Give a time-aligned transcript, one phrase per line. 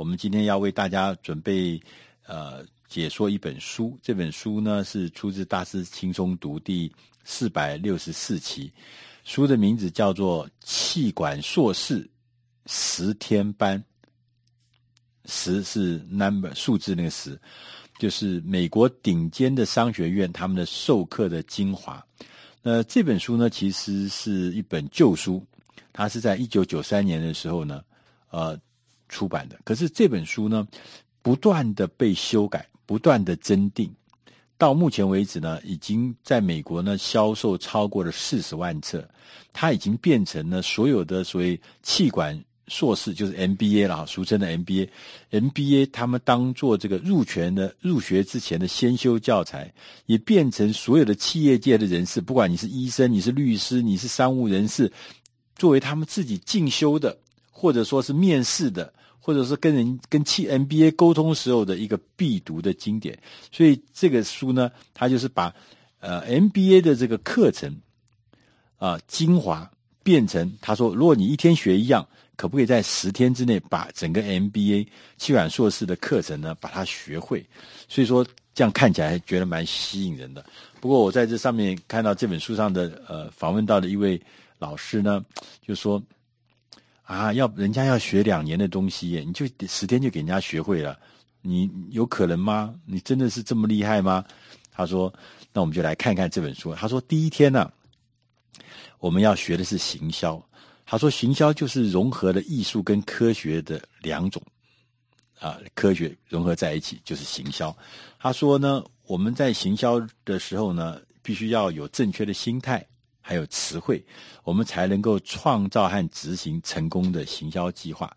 [0.00, 1.78] 我们今天要为大家准备
[2.26, 6.90] 呃解说一本书，这本书呢是出自《大师轻松读》第
[7.22, 8.72] 四百六十四期，
[9.24, 12.08] 书的名字叫做《气管硕士
[12.64, 13.78] 十天班》，
[15.26, 17.38] 十是 number 数字那个十，
[17.98, 22.02] 就是美国顶尖的商学院他们的授课的精华。
[22.62, 25.44] 那这本书呢，其实是一本旧书，
[25.92, 27.84] 它是在一九九三年的时候呢，
[28.30, 28.58] 呃，
[29.10, 29.58] 出版的。
[29.62, 30.66] 可是这本书呢，
[31.20, 33.92] 不断的被修改，不断的增订，
[34.56, 39.06] 到目前为止呢，已经在美国呢销售超过了四十万册。
[39.52, 42.42] 它已经变成了所有的所谓气管。
[42.68, 49.74] 硕士就是 MBA 了，俗称的 MBA，MBA 他们当做这个入学的入学之前的先修教材，
[50.06, 54.92] 也变成所有的企业界的人士，不管你是医生、你是律师、你是商务人士，
[55.56, 57.18] 作为他们自己进修的，
[57.50, 63.18] 或者说是面试的，或者是跟人跟企 MBA 沟通时候的一个必读的经典。
[63.52, 65.54] 所以这个书呢，它就是把
[66.00, 67.76] 呃 MBA 的这个课程
[68.78, 69.70] 啊、精华
[70.02, 72.06] 变成他说，如果你一天学一样。
[72.36, 74.86] 可不可以在十天之内把整个 MBA
[75.18, 77.44] 气管硕士的课程呢，把它学会？
[77.86, 80.42] 所以说这样看起来觉得蛮吸引人的。
[80.80, 84.18] 不过我在这上面看到这本书上的呃访问到的一位
[84.58, 85.22] 老师呢，
[85.60, 86.02] 就说
[87.10, 90.96] 啊，要人家要学两年的东西，你就十天就给人家学会了，
[91.42, 92.72] 你有可能吗？
[92.86, 94.24] 你真的是这么厉害吗？
[94.70, 95.12] 他说，
[95.52, 96.72] 那我们就来看看这本书。
[96.72, 97.68] 他说第一天呢，
[99.00, 100.40] 我们要学的是行销。
[100.86, 104.40] 他说：“行销就是融合了艺术跟科学的两种，
[105.40, 107.76] 啊，科学融合在一起就是行销。”
[108.18, 112.86] 他说呢，我们在行销的时候呢，必须要有正确的心态，
[113.20, 114.04] 还有词汇，
[114.44, 118.14] 我们才能够创造和执行成功的行销计划。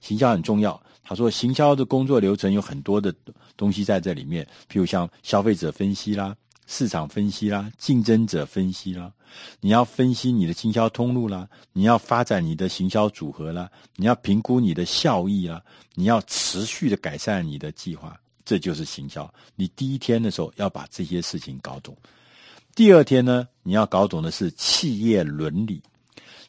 [0.00, 0.80] 行销很重要。
[1.02, 3.14] 他说，行销的工作流程有很多的
[3.56, 6.36] 东西在这里面，譬如像消费者分析啦。
[6.72, 9.12] 市场分析啦，竞争者分析啦，
[9.60, 15.60] 你要分析你的行销通路啦，你要发展你的行销组合啦，你要评估你的效益啦，
[15.96, 19.28] 你要持续的改善你的计划，这就是行销。
[19.56, 21.96] 你第一天的时候要把这些事情搞懂，
[22.74, 25.82] 第二天呢，你要搞懂的是企业伦理。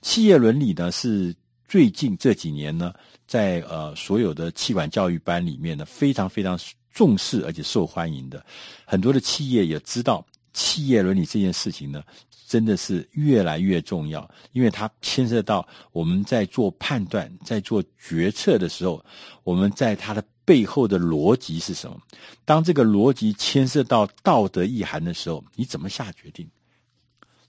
[0.01, 1.35] 企业伦理呢，是
[1.67, 2.93] 最近这几年呢，
[3.27, 6.59] 在呃所有的气管教育班里面呢，非常非常。
[6.93, 8.45] 重视而且受欢迎的，
[8.83, 12.03] 很多的企业也知道企业伦理这件事情呢，
[12.49, 19.01] 真的是越来越重要，因为它牵涉到我们在做判断、在做决策的时候，
[19.45, 20.21] 我们在它的
[20.51, 21.97] 背后的逻辑是什么？
[22.43, 26.45] 当这个逻辑牵涉到道德意涵的时候，你怎么下决定？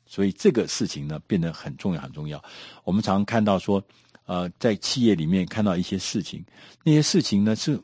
[0.06, 2.40] 所以这个事情呢，变得很重要，很重要。
[2.84, 3.82] 我们常看到说，
[4.26, 6.44] 呃，在企业里面看到一些事情，
[6.84, 7.80] 那些事情呢是。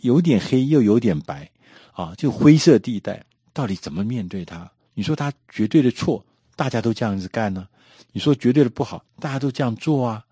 [0.00, 1.50] 有点黑又有点白，
[1.92, 3.24] 啊，就灰色地带，
[3.54, 4.70] 到底怎么面对它？
[4.92, 6.22] 你说他绝对的错，
[6.56, 7.66] 大家都这样子干呢？
[8.12, 10.22] 你说绝对的不好，大家都这样做啊？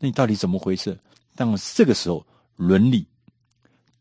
[0.00, 0.98] 那你到底怎么回事？
[1.34, 3.06] 但这个时候，伦理、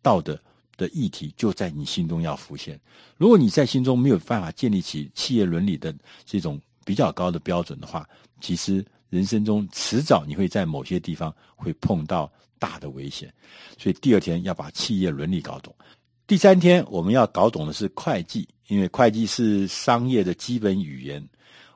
[0.04, 0.40] 道德
[0.78, 2.80] 的议题就在你心中要浮现。
[3.18, 5.92] 如果你在心中没有办法建立起企业伦理的
[6.24, 8.08] 这种比较高的标准的话，
[8.40, 12.32] 其实人生中迟早你会在某些地方会碰到。
[12.60, 13.30] 大的危险，
[13.78, 15.76] 所以第二天要把企业伦理搞懂。
[16.26, 21.22] 第三天我们要搞懂的是会计，因为会计是商业的基本语言。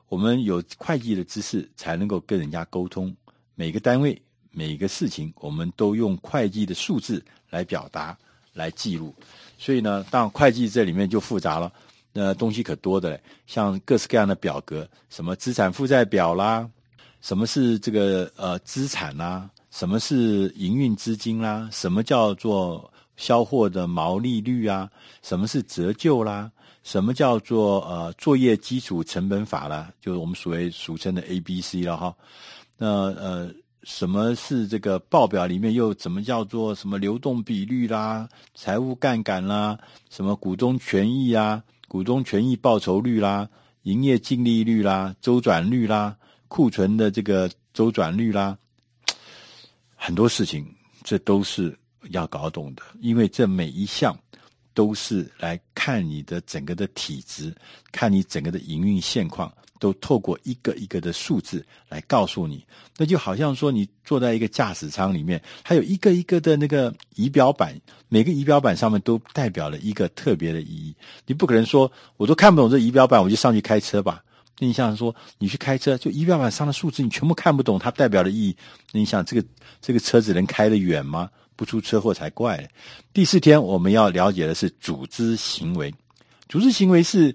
[0.08, 3.14] 我们有会计的知识，才能够跟人家沟通。
[3.54, 4.18] 每个单位、
[4.50, 8.16] 每个事情，我们都用会计的数字来表达、
[8.52, 9.14] 来记录。
[9.58, 11.72] 所以呢，当会计这里面就复杂了，
[12.12, 16.68] 那东西可多的嘞，像各式各样的表格，什么资产负债表啦，
[17.20, 19.48] 什么是这个呃资产啦。
[19.70, 21.68] 什么是营运资金啦？
[21.70, 24.90] 什么叫做销货的毛利率啊？
[25.22, 26.50] 什么是折旧啦？
[26.82, 29.92] 什么叫做呃作业基础成本法啦？
[30.00, 32.16] 就是我们所谓俗称的 A B C 了哈。
[32.78, 33.52] 那呃，
[33.88, 38.28] 什么是这个报表里面又怎么叫做什么流动比率啦？
[38.54, 39.78] 财务杠杆啦？
[40.10, 41.64] 什么股东权益啊？
[41.88, 43.48] 股东权益报酬率啦？
[43.84, 45.16] 营业净利率啦？
[45.22, 46.14] 周转率啦？
[46.48, 48.58] 库存的这个周转率啦？
[49.96, 50.66] 很多事情，
[51.02, 51.74] 这都是
[52.10, 54.16] 要搞懂的，因为这每一项
[54.74, 57.54] 都是来看你的整个的体质，
[57.90, 62.64] 看你整个的营运现况，都透过一个一个的数字来告诉你。
[62.96, 67.78] 那就好像说，你坐在一个驾驶舱里面，还有一个一个的那个仪表板，
[68.08, 70.94] 每个仪表板上面都代表了一个特别的意义。
[71.26, 74.22] 你不可能说，我都看不懂这仪表板，我就上去开车吧。
[74.58, 78.56] 那你想说，你去开车，就仪表板上的数字你全部看不懂，它代表的意义。
[78.92, 79.48] 那你想，这个
[79.80, 81.30] 这个车子能开得远吗？
[81.54, 82.68] 不出车祸才怪。
[83.12, 85.92] 第四天我们要了解的是组织行为，
[86.48, 87.34] 组织行为是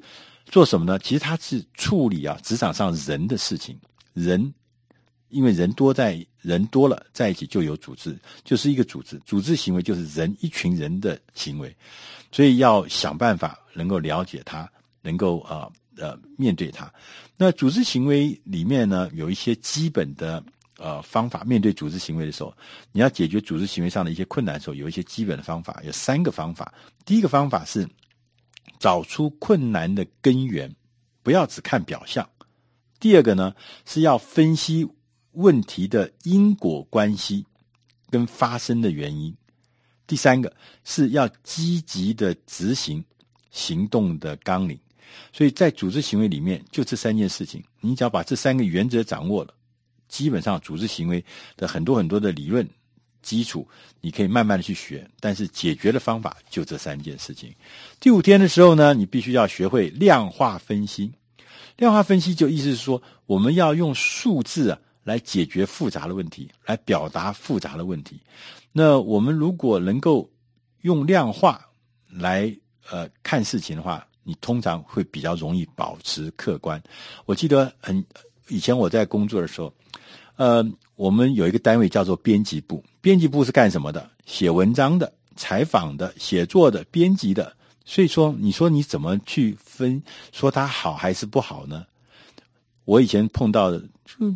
[0.54, 1.00] 做什么呢？
[1.00, 3.76] 其实它是处理啊职场上人的事情，
[4.14, 4.54] 人
[5.30, 11.76] 因为人多在人多了在一起就有组织，就是一个组织，组织行为就是人一群人的行为，
[12.32, 14.72] 所以要想办法能够了解他，
[15.02, 15.68] 能够啊。
[15.96, 16.92] 呃，面对它，
[17.38, 20.44] 那组织行为里面呢，有一些基本的
[20.80, 21.44] 呃方法。
[21.44, 22.52] 面对组织行为的时候，
[22.92, 26.74] 你要解决组织行为上的一些困难的时候，有一些基本的方法，有三个方法。
[27.06, 27.88] 第一个方法是
[28.80, 30.76] 找出困难的根源，
[31.22, 32.30] 不要只看表象。
[33.00, 33.56] 第二个呢，
[33.86, 34.88] 是要分析
[35.32, 37.46] 问题的因果关系
[38.10, 39.36] 跟发生的原因。
[40.06, 43.04] 第三个是要积极的执行
[43.52, 44.80] 行动的纲领。
[45.32, 49.54] 所以在组织行为里面，就这三件事情，你只要把这三个原则掌握了，
[50.08, 51.24] 基本上组织行为
[51.56, 52.68] 的很多很多的理论
[53.24, 53.68] 基础，
[54.02, 55.10] 你可以慢慢的去学。
[55.20, 57.52] 但是解决的方法就这三件事情。
[58.00, 61.12] 第五天的时候呢，你必须要学会量化分析。
[61.78, 68.20] 量化分析就意思是说，我们要用数字啊来解决复杂的问题，来表达复杂的问题。
[68.72, 70.30] 那我们如果能够
[70.82, 71.66] 用量化
[72.10, 72.56] 来
[72.92, 76.82] 呃看事情的话，你通常会比较容易保持客观。
[77.26, 78.06] 我记得很
[78.50, 79.74] 以前我在工作的时候，
[80.36, 80.66] 呃，
[80.96, 82.84] 我们有一个单位叫做编辑部。
[83.02, 84.10] 编辑部是干什么的？
[84.26, 87.56] 写文章的、采访的、写作的、编辑的。
[87.86, 90.02] 所以说，你说你怎么去分
[90.32, 91.86] 说它好还是不好呢？
[92.86, 94.34] 我以前碰到的，就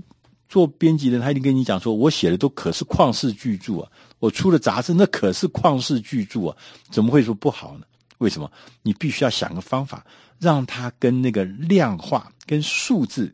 [0.50, 6.58] 做编辑的，他一定跟你讲说，我写的都可是旷世巨著啊，我出的杂志那可是旷世巨著啊，
[6.90, 7.86] 怎么会说不好呢？
[8.20, 8.52] 为什么？
[8.82, 10.06] 你必须要想个方法，
[10.40, 13.34] 让它跟那个量化、跟数字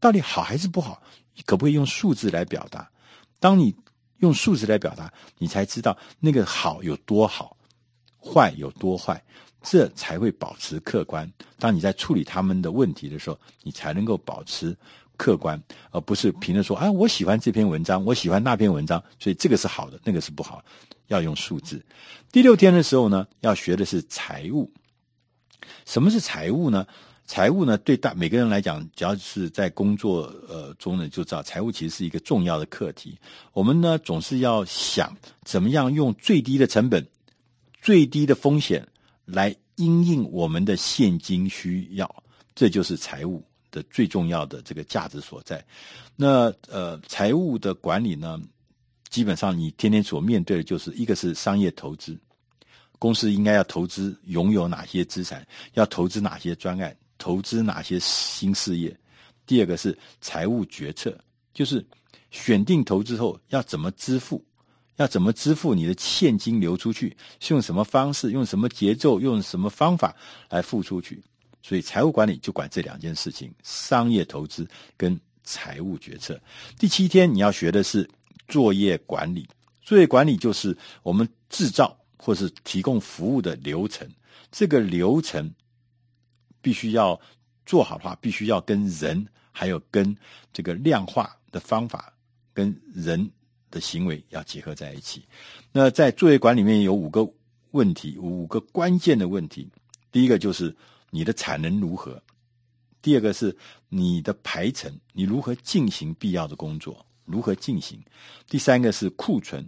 [0.00, 1.02] 到底好还是不好？
[1.46, 2.88] 可不可以用数字来表达？
[3.40, 3.74] 当你
[4.18, 7.56] 用数字来表达，你才知道那个好有多好，
[8.20, 9.22] 坏有多坏，
[9.62, 11.30] 这才会保持客观。
[11.58, 14.76] 当你在处理他们的问题的时候，你才能够保持
[15.16, 20.64] 客观，而不是凭着说：“啊，我喜欢这篇文章，我喜欢那篇文章，所以这个是好的，那个是不好。”
[21.08, 21.84] 要用数字。
[22.30, 24.72] 第六天的时候呢，要学的是财务。
[25.84, 26.86] 什么是财务呢？
[27.32, 33.18] 财务呢，对大每个人来讲，只要是在工作呃中呢，就知道财务其实是一个重要的课题。
[33.54, 37.02] 我们呢，总是要想怎么样用最低的成本、
[37.80, 38.86] 最低的风险
[39.24, 42.22] 来因应我们的现金需要，
[42.54, 45.64] 这就是财务的最重要的这个价值所在。
[46.14, 48.38] 那呃，财务的管理呢，
[49.08, 52.14] 基本上，你天天所面对的就是一个是商业投资，
[52.98, 58.92] 公司应该要投资拥有哪些资产，要投资哪些专案，投资哪些新事业。
[59.46, 61.16] 第二个是财务决策，
[61.54, 61.86] 就是
[62.32, 64.44] 选定投资后要怎么支付，
[64.96, 70.16] 要怎么支付你的现金流出去，是用什么方式，用什么节奏，用什么方法
[70.50, 71.22] 来付出去。
[71.62, 76.40] 所以财务管理就管这两件事情：商业投资跟财务决策。
[76.76, 78.08] 第七天你要学的是。
[78.48, 79.48] 作业管理，
[79.82, 84.06] 作业管理就是我们制造或是提供服务的流程。
[84.50, 85.50] 这个流程
[86.62, 87.20] 必须要
[87.66, 90.16] 做好的话，必须要跟人还有跟
[90.52, 92.10] 这个量化的方法
[92.54, 93.30] 跟人
[93.70, 95.22] 的行为要结合在一起。
[95.72, 97.28] 那在作业管理里面有五个
[97.72, 99.68] 问题，五个关键的问题。
[100.10, 100.74] 第一个就是
[101.10, 102.22] 你的产能如何，
[103.00, 103.56] 第二个是
[103.88, 107.04] 你的排程，你如何进行必要的工作。
[107.24, 108.02] 如何进行？
[108.48, 109.64] 第三个是库存，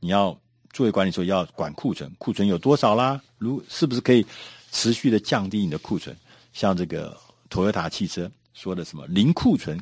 [0.00, 0.38] 你要
[0.72, 3.20] 作业管理的时候要管库存，库存有多少啦？
[3.36, 4.24] 如是不是可以
[4.70, 6.16] 持续的降低你的库存？
[6.54, 7.14] 像这个
[7.50, 9.78] Toyota 汽车说的什么零库存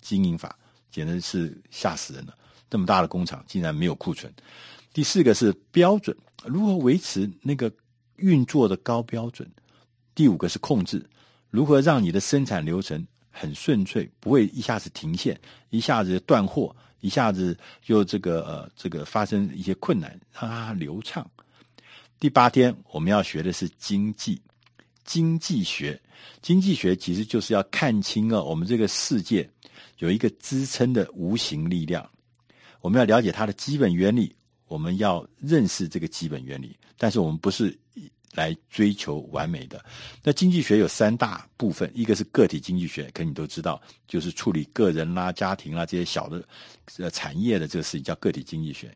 [0.00, 0.56] 经营法，
[0.90, 2.34] 简直是吓死人了！
[2.70, 4.32] 这么大的工厂竟然没有库存。
[4.92, 7.70] 第四个是标准，如何维持那个
[8.16, 9.46] 运作的高标准？
[10.14, 11.04] 第五个是控制，
[11.50, 15.38] 如何让你的生产流程很顺遂，不会一下子停线，
[15.70, 21.28] 一下子断货，一下子就这个呃这个发生一些困难，让它流畅。
[22.18, 24.40] 第八天我们要学的是经济
[25.06, 25.98] 经济学，
[26.42, 29.48] 经济学其实就是要看清啊，我们这个世界
[29.98, 32.06] 有一个支撑的无形力量，
[32.82, 34.36] 我们要了解它的基本原理，
[34.66, 37.74] 我们要认识这个基本原理，但是我们不是。
[38.34, 39.82] 来追求完美的。
[40.22, 46.46] 那经济学有三大部分，一个是个体经济学，可你都知道，就是处理个人啦、家庭啦这些小的
[46.98, 48.94] 呃产业的这个事情叫个体经济学。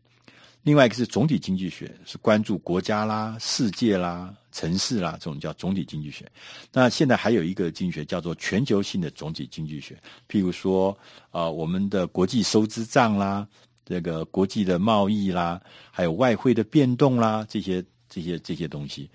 [0.62, 6.30] 另外一个是总体经济学，是关注国家啦、世界啦、城市啦这种叫总体经济学。
[6.72, 9.96] 那现在还有一个经济学叫做全球性的总体经济学，
[10.28, 10.96] 譬如说
[11.30, 13.46] 啊、我们的国际收支账啦，
[13.86, 19.08] 这个国际的贸易啦，还有外汇的变动啦，这些这些这些东西。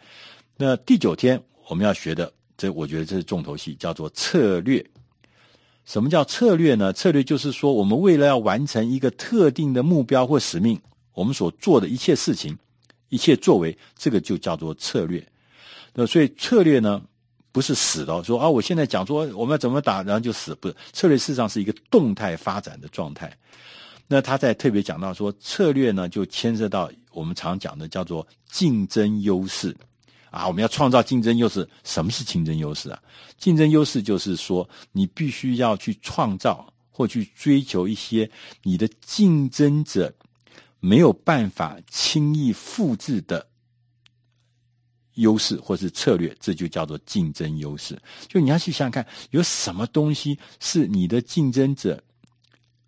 [0.58, 4.84] 那第九天我们要学的，这我觉得这是重头戏，叫做策略。
[5.86, 6.92] 什么叫策略呢？
[6.92, 10.82] 策略就是说，我们为了要完成一个特定的目标或使命，
[11.16, 12.56] 我们所做的一切事情、
[13.10, 15.26] 一切作为，这个就叫做策略。
[15.94, 17.02] 那所以策略呢，
[17.52, 20.76] 不是死的，说啊，我现在讲说我们要怎么打，然后就死，不是。
[20.94, 23.36] 策略事实上是一个动态发展的状态。
[24.08, 29.76] 那他在特别讲到说，策略呢，就牵涉到我们常讲的叫做竞争优势。
[30.30, 31.68] 啊，我们要创造竞争优势。
[31.86, 33.02] 什么是竞争优势啊？
[33.38, 38.30] 竞争优势就是说，你必须要去创造或去追求一些
[38.62, 40.14] 你的竞争者
[40.86, 43.48] 没有办法轻易复制的
[45.16, 47.98] 优势或是策略，这就叫做竞争优势。
[48.28, 52.04] 就你要去想想看，有什么东西是你的竞争者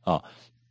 [0.01, 0.23] 啊，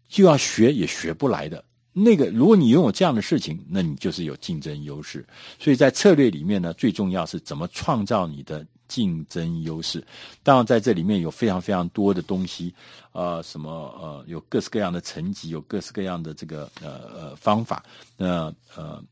[0.09, 1.64] 就要学也学不来的。
[1.92, 5.26] 那个，如果你拥有这样的事情，那你就是有竞争优势。
[5.59, 10.05] 所以在策略里面呢，最重要是怎么创造你的竞争优势。
[10.43, 12.75] 当然，在这里面有非常非常多的东西，
[13.12, 17.85] 呃，什么呃，有各式各样的层级，有各式各样的这个呃呃方法。
[18.16, 19.02] 那呃，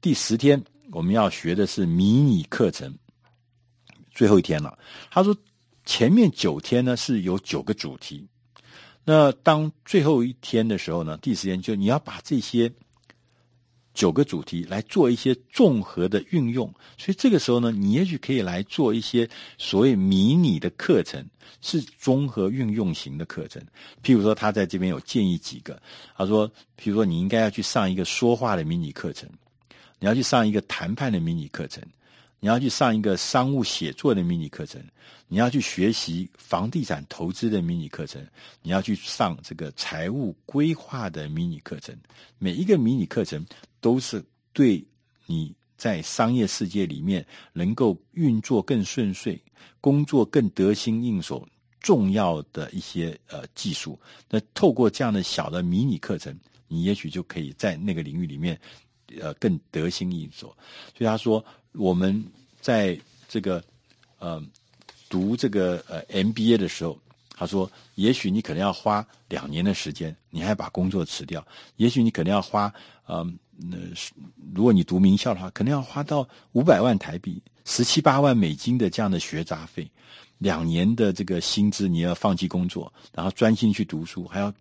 [0.00, 2.92] 第十天我们要学的是迷你课程，
[4.10, 4.78] 最后一天了。
[5.10, 5.36] 他说
[5.84, 8.26] 前面九天呢是有九个主题。
[9.04, 12.70] 那当最后一天的时候呢，第十天就你要把这些
[13.98, 19.28] 九个主题来做一些综合的运用，所以这个时候呢，你也许可以来做一些
[19.58, 21.26] 所谓迷你的课程，
[21.60, 23.60] 是综合运用型的课程。
[24.00, 25.82] 譬如说，他在这边有建议几个，
[26.16, 26.48] 他说，
[26.80, 29.28] 譬如说，你应该要去上一个说话的迷你课程，
[29.98, 31.82] 你要去上一个谈判的迷你课程。
[32.40, 34.80] 你要去上一个商务写作的迷你课程，
[35.26, 38.24] 你要去学习房地产投资的迷你课程，
[38.62, 41.96] 你要去上这个财务规划的迷你课程。
[42.38, 43.44] 每一个迷你课程
[43.80, 44.84] 都是对
[45.26, 49.40] 你在商业世界里面能够运作更顺遂、
[49.80, 51.46] 工作更得心应手
[51.80, 53.98] 重要的一些呃技术。
[54.28, 58.58] 那透过这样的小的迷你课程，你也许就可以在那个领域里面
[59.20, 60.48] 呃更得心应手。
[60.96, 61.44] 所以他说。
[61.74, 62.24] 我们
[62.60, 62.98] 在
[63.28, 63.62] 这个
[64.18, 64.42] 呃
[65.08, 66.98] 读这个呃 MBA 的时候，
[67.30, 71.40] 他说，也许你可能要花两年的时间，你还把工作辞掉；
[71.76, 72.72] 也许你可能要花
[73.06, 73.18] 呃，
[73.70, 73.78] 呃，
[74.52, 79.88] 如果你读名校的话，可能要花到五百万台币、十七八万美金的这样的学杂费，
[80.38, 84.52] 两年的这个薪资你要放弃工作，然后专心去读书，还要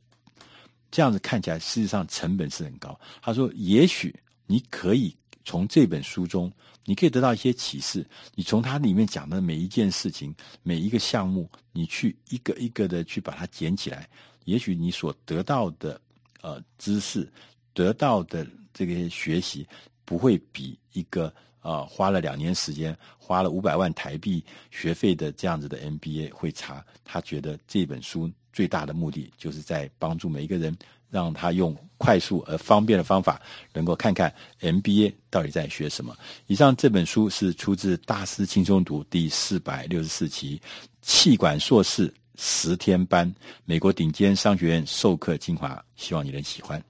[0.92, 3.00] 这样子看起来，事实上成本是很高。
[3.22, 4.14] 他说，也许
[4.48, 6.52] 你可以从这本书中。
[6.90, 8.08] 你可以得到一些启示。
[8.34, 14.08] 你从它里面讲的每一件事情、每一个项目，你去一个一个的去把它捡起来，
[14.46, 16.00] 也许你所得到的
[16.40, 17.30] 呃知识、
[17.74, 19.68] 得到的这个学习，
[20.06, 21.26] 不会比一个
[21.60, 26.82] 啊、呃、花了两年时间、花了五百万台币学费的这样子的 MBA 会差。
[27.04, 30.74] 他觉得这本书最大的目的，就是在帮助每一个人。
[31.10, 33.42] 让他用快速而方便的方法，
[33.74, 36.16] 能够看看 MBA 到底在学什么。
[36.48, 40.62] 以上这本书是出自《大师轻松读》第四百六十四期，
[41.02, 43.34] 气管硕士十天班，
[43.66, 46.84] 美国顶尖商学院授课精华，希望你能喜欢。